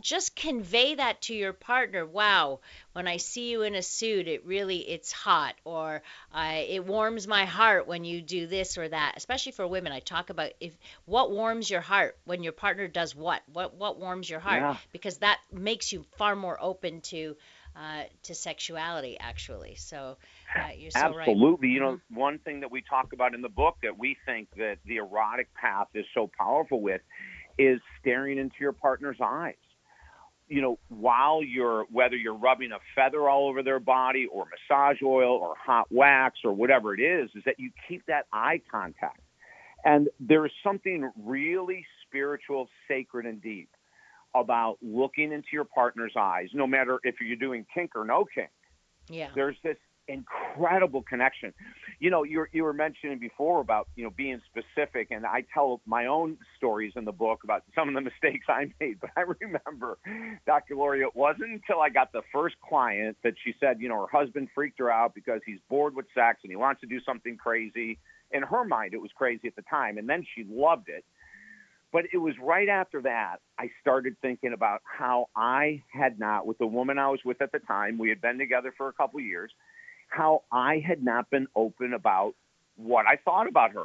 [0.00, 2.60] just convey that to your partner wow
[2.92, 6.02] when i see you in a suit it really it's hot or
[6.32, 10.00] I, it warms my heart when you do this or that especially for women i
[10.00, 10.72] talk about if
[11.04, 14.76] what warms your heart when your partner does what what what warms your heart Yeah.
[14.92, 17.36] because that makes you far more open to
[17.76, 20.16] uh, to sexuality actually so
[20.56, 21.68] uh, you're so right Absolutely.
[21.68, 24.76] You know, one thing that we talk about in the book that we think that
[24.86, 27.00] the erotic path is so powerful with
[27.58, 29.54] is staring into your partner's eyes.
[30.48, 35.02] You know, while you're whether you're rubbing a feather all over their body or massage
[35.02, 39.20] oil or hot wax or whatever it is, is that you keep that eye contact.
[39.84, 43.68] And there is something really spiritual, sacred, and deep
[44.34, 48.50] about looking into your partner's eyes, no matter if you're doing kink or no kink
[49.08, 49.76] yeah there's this
[50.08, 51.52] incredible connection.
[51.98, 55.80] You know, you you were mentioning before about you know being specific, and I tell
[55.86, 59.00] my own stories in the book about some of the mistakes I made.
[59.00, 59.98] But I remember,
[60.46, 60.76] Dr.
[60.76, 64.18] Lori, it wasn't until I got the first client that she said, you know, her
[64.18, 67.36] husband freaked her out because he's bored with sex and he wants to do something
[67.36, 67.98] crazy.
[68.30, 71.04] In her mind, it was crazy at the time, and then she loved it.
[71.94, 76.58] But it was right after that I started thinking about how I had not, with
[76.58, 79.20] the woman I was with at the time, we had been together for a couple
[79.20, 79.52] years,
[80.08, 82.34] how I had not been open about
[82.76, 83.84] what I thought about her.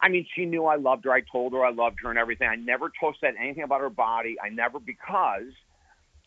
[0.00, 1.12] I mean, she knew I loved her.
[1.12, 2.48] I told her I loved her and everything.
[2.48, 4.36] I never told said anything about her body.
[4.42, 5.52] I never because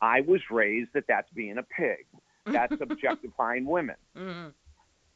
[0.02, 2.06] I was raised that that's being a pig.
[2.46, 4.50] That's objectifying women hmm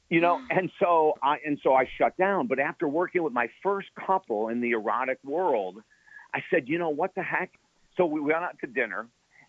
[0.10, 3.47] you know and so i and so i shut down but after working with my
[3.62, 5.77] first couple in the erotic world
[6.34, 7.51] i said you know what the heck
[7.95, 9.08] so we went out to dinner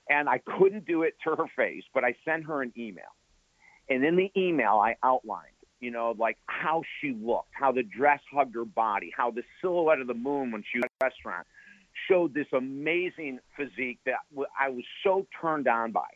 [0.08, 3.14] and i couldn't do it to her face but i sent her an email
[3.88, 5.46] and in the email i outlined
[5.80, 10.00] you know like how she looked how the dress hugged her body how the silhouette
[10.00, 11.46] of the moon when she was at the restaurant
[12.08, 14.18] showed this amazing physique that
[14.58, 16.06] I was so turned on by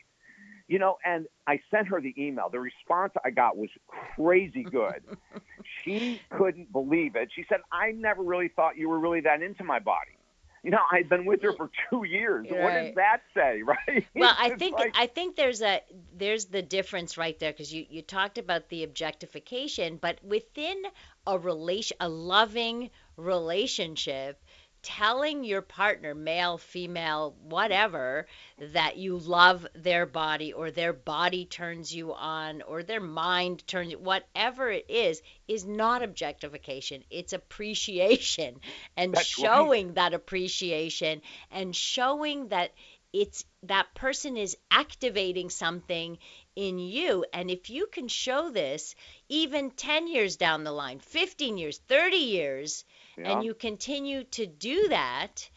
[0.68, 2.48] you know, and I sent her the email.
[2.50, 3.68] The response I got was
[4.16, 5.02] crazy good.
[5.84, 7.30] she couldn't believe it.
[7.34, 10.16] She said, I never really thought you were really that into my body.
[10.62, 12.46] You know, I've been with her for two years.
[12.48, 14.06] What does that say, right?
[14.14, 15.80] well i think like- i think there's a
[16.16, 20.80] there's the difference right there because you you talked about the objectification but within
[21.26, 24.42] a relation a loving relationship
[24.82, 28.26] telling your partner male female whatever
[28.58, 33.92] that you love their body or their body turns you on or their mind turns
[33.92, 38.60] you whatever it is is not objectification it's appreciation
[38.96, 39.46] and That's right.
[39.46, 42.72] showing that appreciation and showing that
[43.12, 46.18] it's that person is activating something
[46.56, 48.94] in you and if you can show this
[49.28, 52.84] even 10 years down the line 15 years 30 years
[53.16, 53.32] Yeah.
[53.32, 55.48] and you continue to do that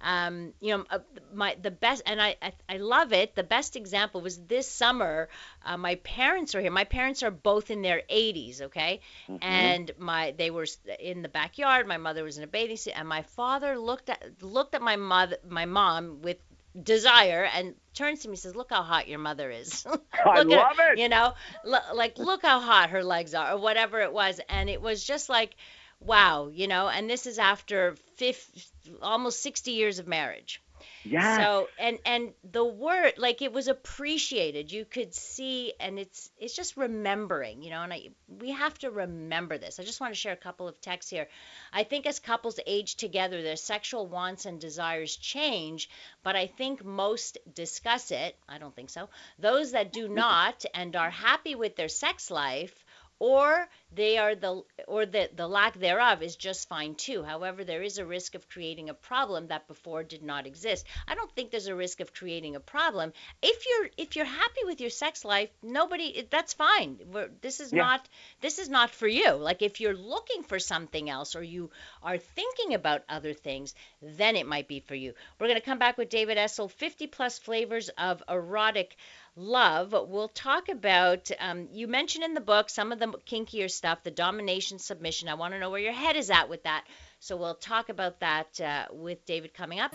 [0.00, 0.98] um, you know uh,
[1.32, 3.34] my the best and I, I I love it.
[3.34, 5.28] The best example was this summer
[5.64, 6.70] uh, my parents are here.
[6.70, 9.00] My parents are both in their 80s okay?
[9.40, 10.66] And my they were
[11.00, 11.86] in the backyard.
[11.86, 12.94] My mother was in a bathing suit.
[12.96, 16.38] And my father looked at looked at my mother my mom with
[16.82, 19.86] desire and turns to me and says look how hot your mother is.
[20.26, 20.98] I look at love her, it.
[20.98, 21.32] you know?
[21.64, 24.40] L- like look how hot her legs are or whatever it was.
[24.48, 25.54] And it was just like
[26.00, 28.62] wow you know and this is after 50,
[29.02, 30.60] almost 60 years of marriage
[31.04, 31.36] Yeah.
[31.38, 34.72] So and and the word like it was appreciated.
[34.72, 38.90] You could see and it's it's just remembering, you know, and I we have to
[38.90, 39.78] remember this.
[39.78, 41.28] I just want to share a couple of texts here.
[41.72, 45.88] I think as couples age together, their sexual wants and desires change,
[46.22, 48.36] but I think most discuss it.
[48.48, 49.08] I don't think so.
[49.38, 52.84] Those that do not and are happy with their sex life
[53.18, 57.22] or they are the or the, the lack thereof is just fine too.
[57.22, 60.86] However there is a risk of creating a problem that before did not exist.
[61.06, 63.12] I don't think there's a risk of creating a problem.
[63.42, 66.98] If you're if you're happy with your sex life nobody that's fine.
[67.12, 67.82] We're, this is Yeah.
[67.82, 68.08] not
[68.40, 69.32] this is not for you.
[69.32, 71.70] Like if you're looking for something else or you
[72.02, 75.14] are thinking about other things then it might be for you.
[75.38, 78.96] We're going to come back with david essel 50 plus flavors of erotic
[79.36, 79.92] love.
[79.92, 84.10] We'll talk about, um, you mentioned in the book some of the kinkier stuff, the
[84.10, 85.28] domination, submission.
[85.28, 86.84] I want to know where your head is at with that.
[87.20, 89.94] So we'll talk about that uh, with David coming up.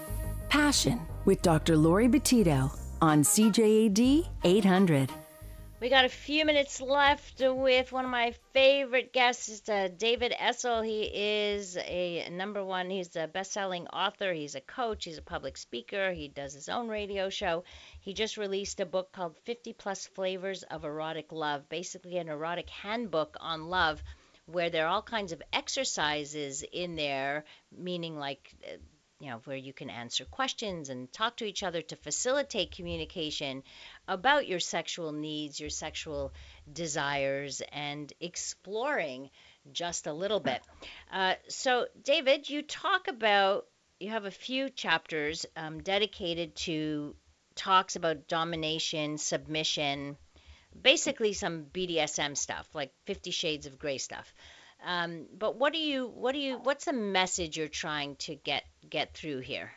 [0.49, 1.77] Passion with Dr.
[1.77, 5.11] Laurie Betito on CJAD 800.
[5.81, 10.85] We got a few minutes left with one of my favorite guests, uh, David Essel.
[10.85, 15.21] He is a number one, he's a best selling author, he's a coach, he's a
[15.21, 17.63] public speaker, he does his own radio show.
[18.01, 22.69] He just released a book called 50 Plus Flavors of Erotic Love, basically an erotic
[22.69, 24.03] handbook on love,
[24.47, 28.53] where there are all kinds of exercises in there, meaning like.
[29.19, 33.63] You know, where you can answer questions and talk to each other to facilitate communication
[34.07, 36.33] about your sexual needs, your sexual
[36.71, 39.29] desires, and exploring
[39.73, 40.61] just a little bit.
[41.11, 43.65] Uh, so, David, you talk about,
[43.99, 47.13] you have a few chapters um, dedicated to
[47.55, 50.15] talks about domination, submission,
[50.81, 54.33] basically some BDSM stuff, like Fifty Shades of Grey stuff.
[54.85, 58.63] Um, but what do you, what do you, what's the message you're trying to get
[58.89, 59.71] get through here?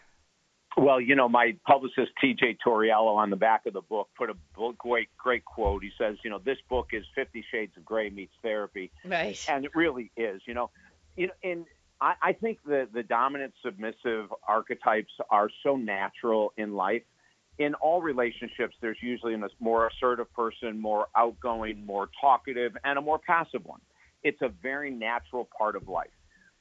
[0.77, 4.35] Well, you know, my publicist TJ Torriello on the back of the book put a
[4.79, 5.83] great, great quote.
[5.83, 9.39] He says, you know, this book is Fifty Shades of Grey meets therapy, Right.
[9.49, 10.41] and it really is.
[10.47, 10.71] You know,
[11.15, 11.67] you know, and
[12.01, 17.03] I, I think the the dominant submissive archetypes are so natural in life.
[17.59, 23.03] In all relationships, there's usually a more assertive person, more outgoing, more talkative, and a
[23.03, 23.81] more passive one.
[24.23, 26.09] It's a very natural part of life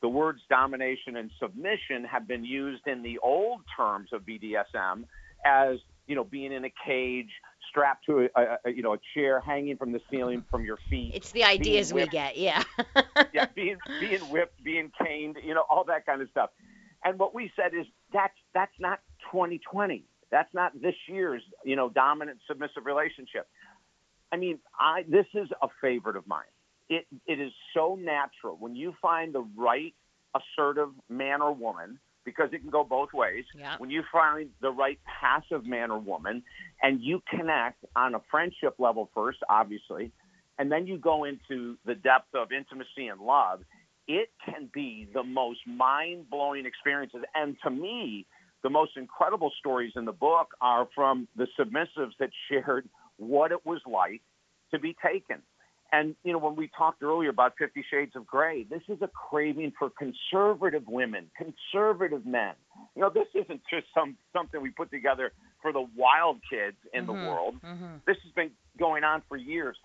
[0.01, 5.05] the words domination and submission have been used in the old terms of BDSM
[5.45, 7.29] as you know being in a cage,
[7.69, 11.11] strapped to a, a, you know a chair hanging from the ceiling from your feet.
[11.13, 12.63] It's the ideas we get, yeah.
[13.33, 16.49] yeah, being being whipped, being caned, you know, all that kind of stuff.
[17.03, 18.99] And what we said is that's that's not
[19.31, 20.05] 2020.
[20.31, 23.47] That's not this year's you know dominant submissive relationship.
[24.31, 26.43] I mean, I this is a favorite of mine.
[26.91, 29.93] It it is so natural when you find the right
[30.35, 33.45] assertive man or woman because it can go both ways.
[33.57, 33.75] Yeah.
[33.77, 36.43] When you find the right passive man or woman
[36.81, 40.11] and you connect on a friendship level first, obviously,
[40.59, 43.61] and then you go into the depth of intimacy and love,
[44.07, 47.21] it can be the most mind blowing experiences.
[47.33, 48.25] And to me,
[48.63, 53.65] the most incredible stories in the book are from the submissives that shared what it
[53.65, 54.21] was like
[54.71, 55.41] to be taken.
[55.93, 59.09] And, you know, when we talked earlier about Fifty Shades of Grey, this is a
[59.09, 62.53] craving for conservative women, conservative men.
[62.95, 67.05] You know, this isn't just some something we put together for the wild kids in
[67.05, 67.27] the mm-hmm.
[67.27, 67.55] world.
[67.61, 67.95] Mm-hmm.
[68.07, 69.75] This has been going on for years.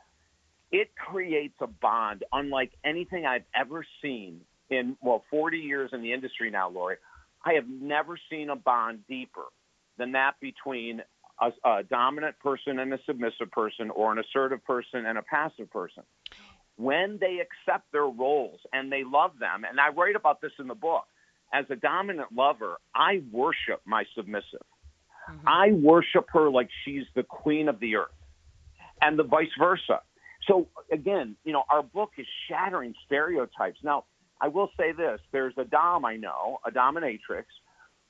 [0.71, 4.40] It creates a bond unlike anything I've ever seen
[4.71, 6.97] in, well, 40 years in the industry now, Laurie.
[7.45, 9.45] I have never seen a bond deeper
[9.99, 11.03] than that between
[11.40, 15.70] a, a dominant person and a submissive person, or an assertive person and a passive
[15.70, 16.03] person.
[16.77, 20.66] When they accept their roles and they love them, and I write about this in
[20.66, 21.05] the book,
[21.53, 24.66] as a dominant lover, I worship my submissive.
[25.31, 25.49] Mm-hmm.
[25.49, 28.11] I worship her like she's the queen of the earth,
[29.01, 30.01] and the vice versa.
[30.46, 33.79] So again, you know, our book is shattering stereotypes.
[33.83, 34.05] Now,
[34.40, 37.44] I will say this: there's a dom I know, a dominatrix,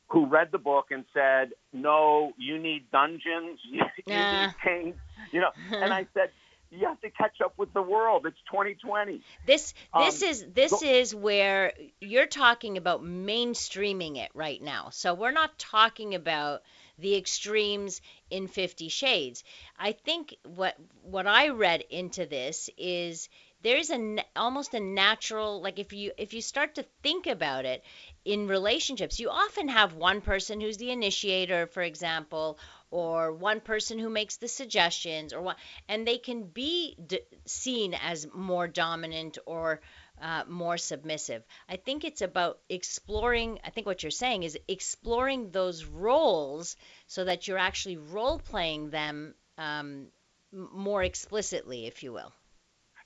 [0.09, 4.95] who read the book and said, "No, you need dungeons, you, you need kings,"
[5.33, 5.51] you know.
[5.83, 6.31] and I said,
[6.71, 8.27] "You have to catch up with the world.
[8.27, 14.31] It's 2020." This this Um, is this go- is where you're talking about mainstreaming it
[14.35, 14.91] right now.
[14.91, 16.63] So we're not talking about
[16.99, 19.45] the extremes in 50 shades.
[19.79, 23.29] I think what what I read into this is
[23.67, 27.65] there's a na- almost a natural like if you if you start to think about
[27.65, 27.83] it
[28.25, 32.59] in relationships you often have one person who's the initiator for example
[32.91, 35.57] or one person who makes the suggestions or one
[35.89, 39.81] and they can be d- seen as more dominant or
[40.21, 41.43] uh, more submissive.
[41.69, 43.59] I think it's about exploring.
[43.65, 46.77] I think what you're saying is exploring those roles
[47.07, 50.07] so that you're actually role playing them um,
[50.53, 52.33] more explicitly, if you will.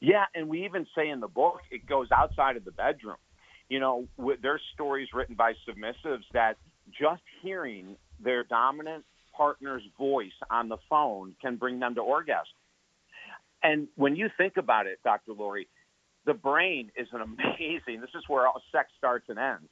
[0.01, 3.17] Yeah, and we even say in the book it goes outside of the bedroom.
[3.69, 4.09] You know,
[4.43, 6.57] there's stories written by submissives that
[6.99, 9.05] just hearing their dominant
[9.37, 12.47] partner's voice on the phone can bring them to orgasm.
[13.63, 15.33] And when you think about it, Dr.
[15.33, 15.69] Laurie,
[16.27, 18.01] the brain is an amazing.
[18.01, 19.69] This is where all sex starts and ends.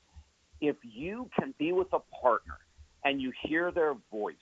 [0.60, 2.58] If you can be with a partner
[3.04, 4.34] and you hear their voice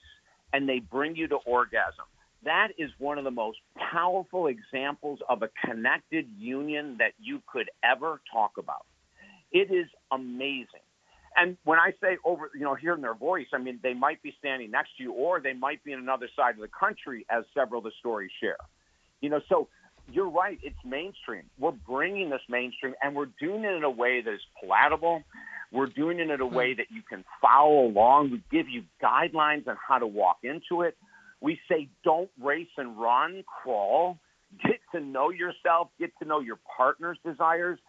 [0.53, 2.05] and they bring you to orgasm,
[2.47, 3.57] that is one of the most
[3.91, 8.85] powerful examples of a connected union that you could ever talk about.
[9.51, 10.85] It is amazing.
[11.35, 14.33] And when I say over, you know, hearing their voice, I mean, they might be
[14.39, 17.43] standing next to you or they might be in another side of the country, as
[17.53, 18.57] several of the stories share.
[19.21, 19.67] You know, so
[20.11, 20.57] you're right.
[20.63, 21.43] It's mainstream.
[21.59, 25.21] We're bringing this mainstream, and we're doing it in a way that is palatable.
[25.71, 26.55] We're doing it in a hmm.
[26.55, 28.31] way that you can follow along.
[28.31, 30.97] We give you guidelines on how to walk into it.
[31.41, 34.17] We say, don't race and run, crawl.
[34.63, 35.89] Get to know yourself.
[35.99, 37.79] Get to know your partner's desires.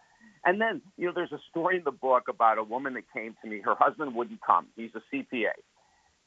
[0.45, 3.35] And then, you know, there's a story in the book about a woman that came
[3.41, 3.61] to me.
[3.61, 4.67] Her husband wouldn't come.
[4.75, 5.51] He's a CPA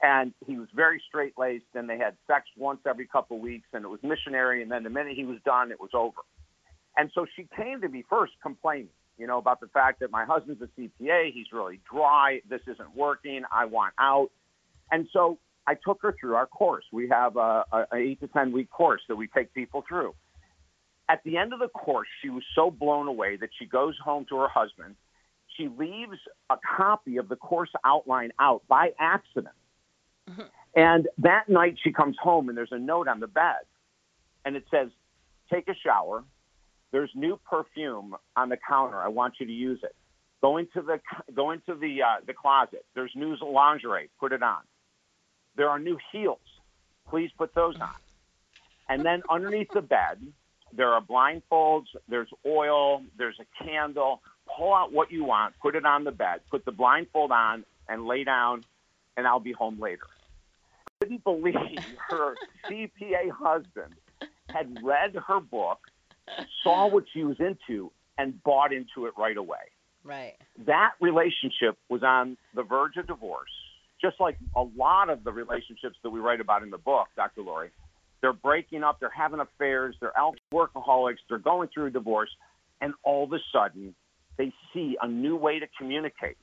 [0.02, 1.64] and he was very straight laced.
[1.74, 4.62] And they had sex once every couple of weeks, and it was missionary.
[4.62, 6.20] And then the minute he was done, it was over.
[6.96, 10.24] And so she came to me first complaining, you know, about the fact that my
[10.24, 11.32] husband's a CPA.
[11.32, 12.40] He's really dry.
[12.50, 13.42] This isn't working.
[13.50, 14.30] I want out.
[14.90, 16.84] And so I took her through our course.
[16.92, 20.14] We have a, a, a eight to ten week course that we take people through.
[21.08, 24.24] At the end of the course, she was so blown away that she goes home
[24.30, 24.96] to her husband.
[25.56, 29.54] She leaves a copy of the course outline out by accident
[30.30, 30.42] Mm-hmm.
[30.74, 33.62] And that night she comes home and there's a note on the bed
[34.44, 34.88] and it says,
[35.52, 36.24] Take a shower.
[36.92, 38.96] There's new perfume on the counter.
[38.96, 39.94] I want you to use it.
[40.40, 40.98] Go into the
[41.34, 42.84] go into the uh, the closet.
[42.94, 44.08] There's new lingerie.
[44.18, 44.60] Put it on.
[45.56, 46.38] There are new heels.
[47.08, 47.90] Please put those on.
[48.88, 50.18] And then underneath the bed,
[50.72, 51.86] there are blindfolds.
[52.08, 53.02] There's oil.
[53.16, 54.22] There's a candle.
[54.56, 55.54] Pull out what you want.
[55.60, 56.40] Put it on the bed.
[56.50, 58.64] Put the blindfold on and lay down
[59.16, 60.06] and I'll be home later.
[61.00, 61.54] Couldn't believe
[62.08, 62.34] her
[62.68, 63.94] CPA husband
[64.48, 65.80] had read her book,
[66.62, 69.58] saw what she was into, and bought into it right away.
[70.04, 70.34] Right.
[70.66, 73.50] That relationship was on the verge of divorce,
[74.02, 77.42] just like a lot of the relationships that we write about in the book, Dr.
[77.42, 77.70] Laurie.
[78.20, 80.12] They're breaking up, they're having affairs, they're
[80.52, 82.30] workaholics, they're going through a divorce,
[82.80, 83.94] and all of a sudden
[84.38, 86.36] they see a new way to communicate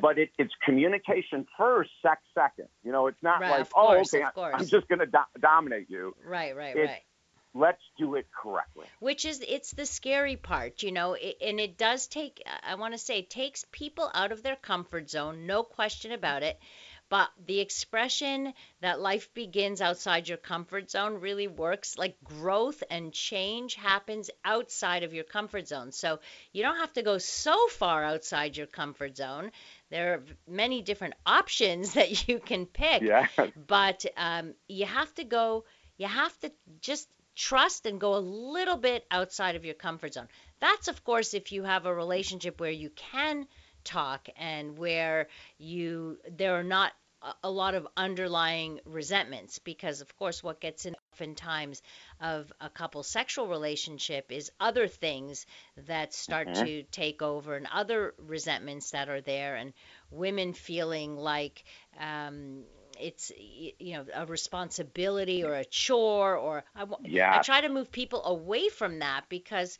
[0.00, 2.68] but it, it's communication first, sex second.
[2.82, 5.40] You know, it's not right, like, oh, course, okay, I, am just going to do-
[5.40, 6.14] dominate you.
[6.26, 7.02] Right, right, it's, right.
[7.58, 8.86] Let's do it correctly.
[9.00, 12.92] Which is, it's the scary part, you know, it, and it does take, I want
[12.92, 16.58] to say, it takes people out of their comfort zone, no question about it.
[17.08, 21.96] But the expression that life begins outside your comfort zone really works.
[21.96, 25.92] Like growth and change happens outside of your comfort zone.
[25.92, 26.18] So
[26.52, 29.52] you don't have to go so far outside your comfort zone.
[29.88, 33.02] There are many different options that you can pick.
[33.02, 33.28] Yeah.
[33.68, 35.64] But um, you have to go,
[35.98, 36.50] you have to
[36.80, 40.28] just trust and go a little bit outside of your comfort zone.
[40.58, 43.46] That's, of course, if you have a relationship where you can
[43.84, 45.28] talk and where
[45.58, 46.92] you there are not
[47.42, 51.82] a lot of underlying resentments because of course what gets in oftentimes
[52.20, 55.46] of a couple sexual relationship is other things
[55.86, 56.64] that start mm-hmm.
[56.64, 59.72] to take over and other resentments that are there and
[60.10, 61.64] women feeling like
[61.98, 62.62] um,
[63.00, 67.38] it's you know a responsibility or a chore or I, yeah.
[67.38, 69.78] I try to move people away from that because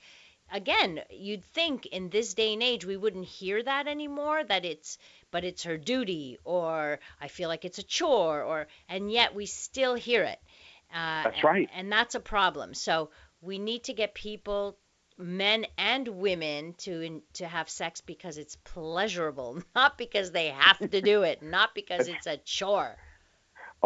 [0.52, 4.98] again, you'd think in this day and age we wouldn't hear that anymore that it's
[5.30, 9.46] but it's her duty or I feel like it's a chore or and yet we
[9.46, 10.38] still hear it.
[10.92, 11.68] Uh, that's and, right.
[11.74, 12.74] And that's a problem.
[12.74, 13.10] So
[13.40, 14.78] we need to get people
[15.18, 21.00] men and women to to have sex because it's pleasurable, not because they have to
[21.00, 22.96] do it, not because it's a chore.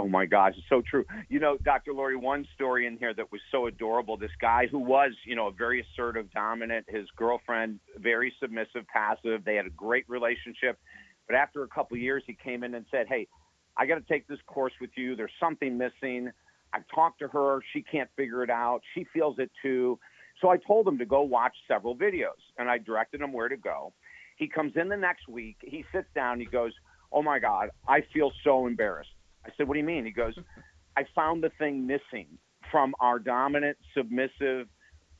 [0.00, 1.04] Oh my gosh, it's so true.
[1.28, 1.92] You know, Dr.
[1.92, 4.16] Laurie, one story in here that was so adorable.
[4.16, 9.44] This guy who was, you know, a very assertive, dominant, his girlfriend, very submissive, passive.
[9.44, 10.78] They had a great relationship.
[11.26, 13.28] But after a couple years, he came in and said, Hey,
[13.76, 15.16] I got to take this course with you.
[15.16, 16.30] There's something missing.
[16.72, 17.60] I've talked to her.
[17.74, 18.80] She can't figure it out.
[18.94, 19.98] She feels it too.
[20.40, 23.56] So I told him to go watch several videos and I directed him where to
[23.58, 23.92] go.
[24.36, 25.58] He comes in the next week.
[25.60, 26.40] He sits down.
[26.40, 26.72] He goes,
[27.12, 29.10] Oh my God, I feel so embarrassed.
[29.46, 30.04] I said, What do you mean?
[30.04, 30.34] He goes,
[30.96, 32.26] I found the thing missing
[32.70, 34.66] from our dominant, submissive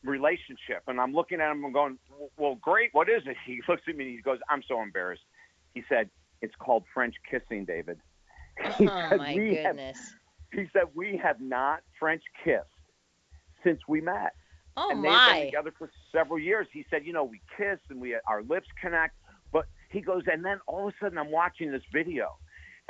[0.05, 0.83] relationship.
[0.87, 1.99] And I'm looking at him and going,
[2.37, 2.91] well, great.
[2.93, 3.37] What is it?
[3.47, 5.23] He looks at me and he goes, I'm so embarrassed.
[5.75, 6.11] He said,
[6.43, 7.99] it's called French kissing, David.
[8.77, 9.97] He oh, my goodness.
[9.99, 12.65] Have, he said, we have not French kissed
[13.65, 14.35] since we met.
[14.77, 15.09] Oh, and my.
[15.09, 16.67] they've been together for several years.
[16.73, 19.15] He said, you know, we kiss and we our lips connect.
[19.53, 22.37] But he goes, and then all of a sudden I'm watching this video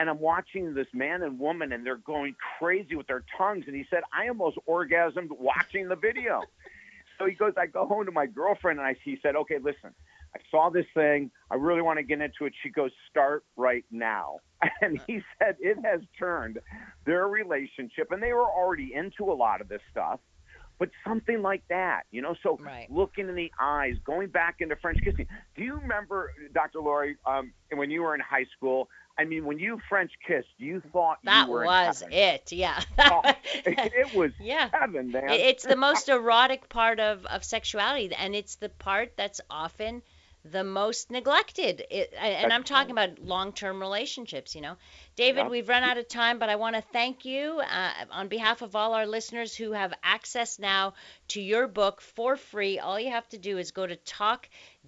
[0.00, 3.64] and I'm watching this man and woman, and they're going crazy with their tongues.
[3.66, 6.40] And he said, I almost orgasmed watching the video.
[7.18, 9.94] so he goes, I go home to my girlfriend, and I he said, okay, listen,
[10.34, 11.30] I saw this thing.
[11.50, 12.54] I really want to get into it.
[12.62, 14.38] She goes, start right now.
[14.82, 16.58] And he said it has turned
[17.04, 20.20] their relationship, and they were already into a lot of this stuff
[20.80, 22.34] but something like that, you know.
[22.42, 22.90] So right.
[22.90, 25.26] looking in the eyes, going back into French kissing.
[25.54, 26.80] Do you remember, Dr.
[26.80, 28.88] Laurie, um, when you were in high school?
[29.20, 32.52] I mean, when you French kissed, you thought that you were That was it.
[32.52, 33.20] Yeah, oh,
[33.66, 34.70] it, it, was yeah.
[34.72, 35.28] heaven, man.
[35.28, 40.00] It's the most erotic part of of sexuality, and it's the part that's often
[40.42, 41.84] the most neglected.
[41.90, 44.76] It, and I'm talking about long term relationships, you know.
[45.16, 48.62] David, we've run out of time, but I want to thank you uh, on behalf
[48.62, 50.94] of all our listeners who have access now
[51.28, 52.78] to your book for free.
[52.78, 53.96] All you have to do is go to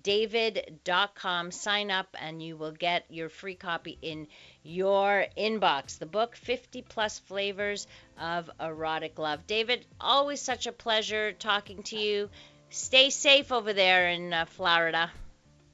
[0.02, 4.26] talkdavid.com, sign up, and you will get your free copy in
[4.62, 5.98] your inbox.
[5.98, 7.86] The book, 50 plus flavors
[8.18, 9.46] of erotic love.
[9.46, 12.30] David, always such a pleasure talking to you.
[12.70, 15.10] Stay safe over there in uh, Florida.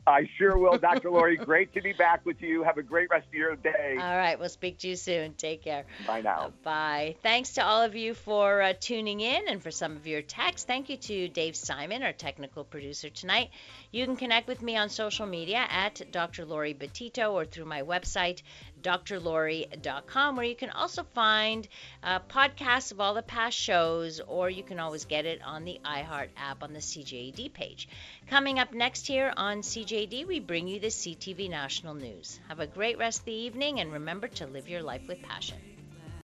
[0.09, 1.11] I sure will, Dr.
[1.11, 1.37] Laurie.
[1.37, 2.63] Great to be back with you.
[2.63, 3.97] Have a great rest of your day.
[3.99, 4.39] All right.
[4.39, 5.35] We'll speak to you soon.
[5.35, 5.85] Take care.
[6.07, 6.39] Bye now.
[6.39, 7.17] Uh, bye.
[7.23, 10.67] Thanks to all of you for uh, tuning in and for some of your texts.
[10.67, 13.51] Thank you to Dave Simon, our technical producer tonight.
[13.91, 16.45] You can connect with me on social media at Dr.
[16.45, 18.43] Laurie Betito or through my website,
[18.83, 21.67] drlaurie.com, where you can also find
[22.03, 25.81] uh, podcasts of all the past shows, or you can always get it on the
[25.85, 27.89] iHeart app on the CJAD page.
[28.29, 32.41] Coming up next here on CJAD, we bring you the CTV National News.
[32.49, 35.78] Have a great rest of the evening, and remember to live your life with passion.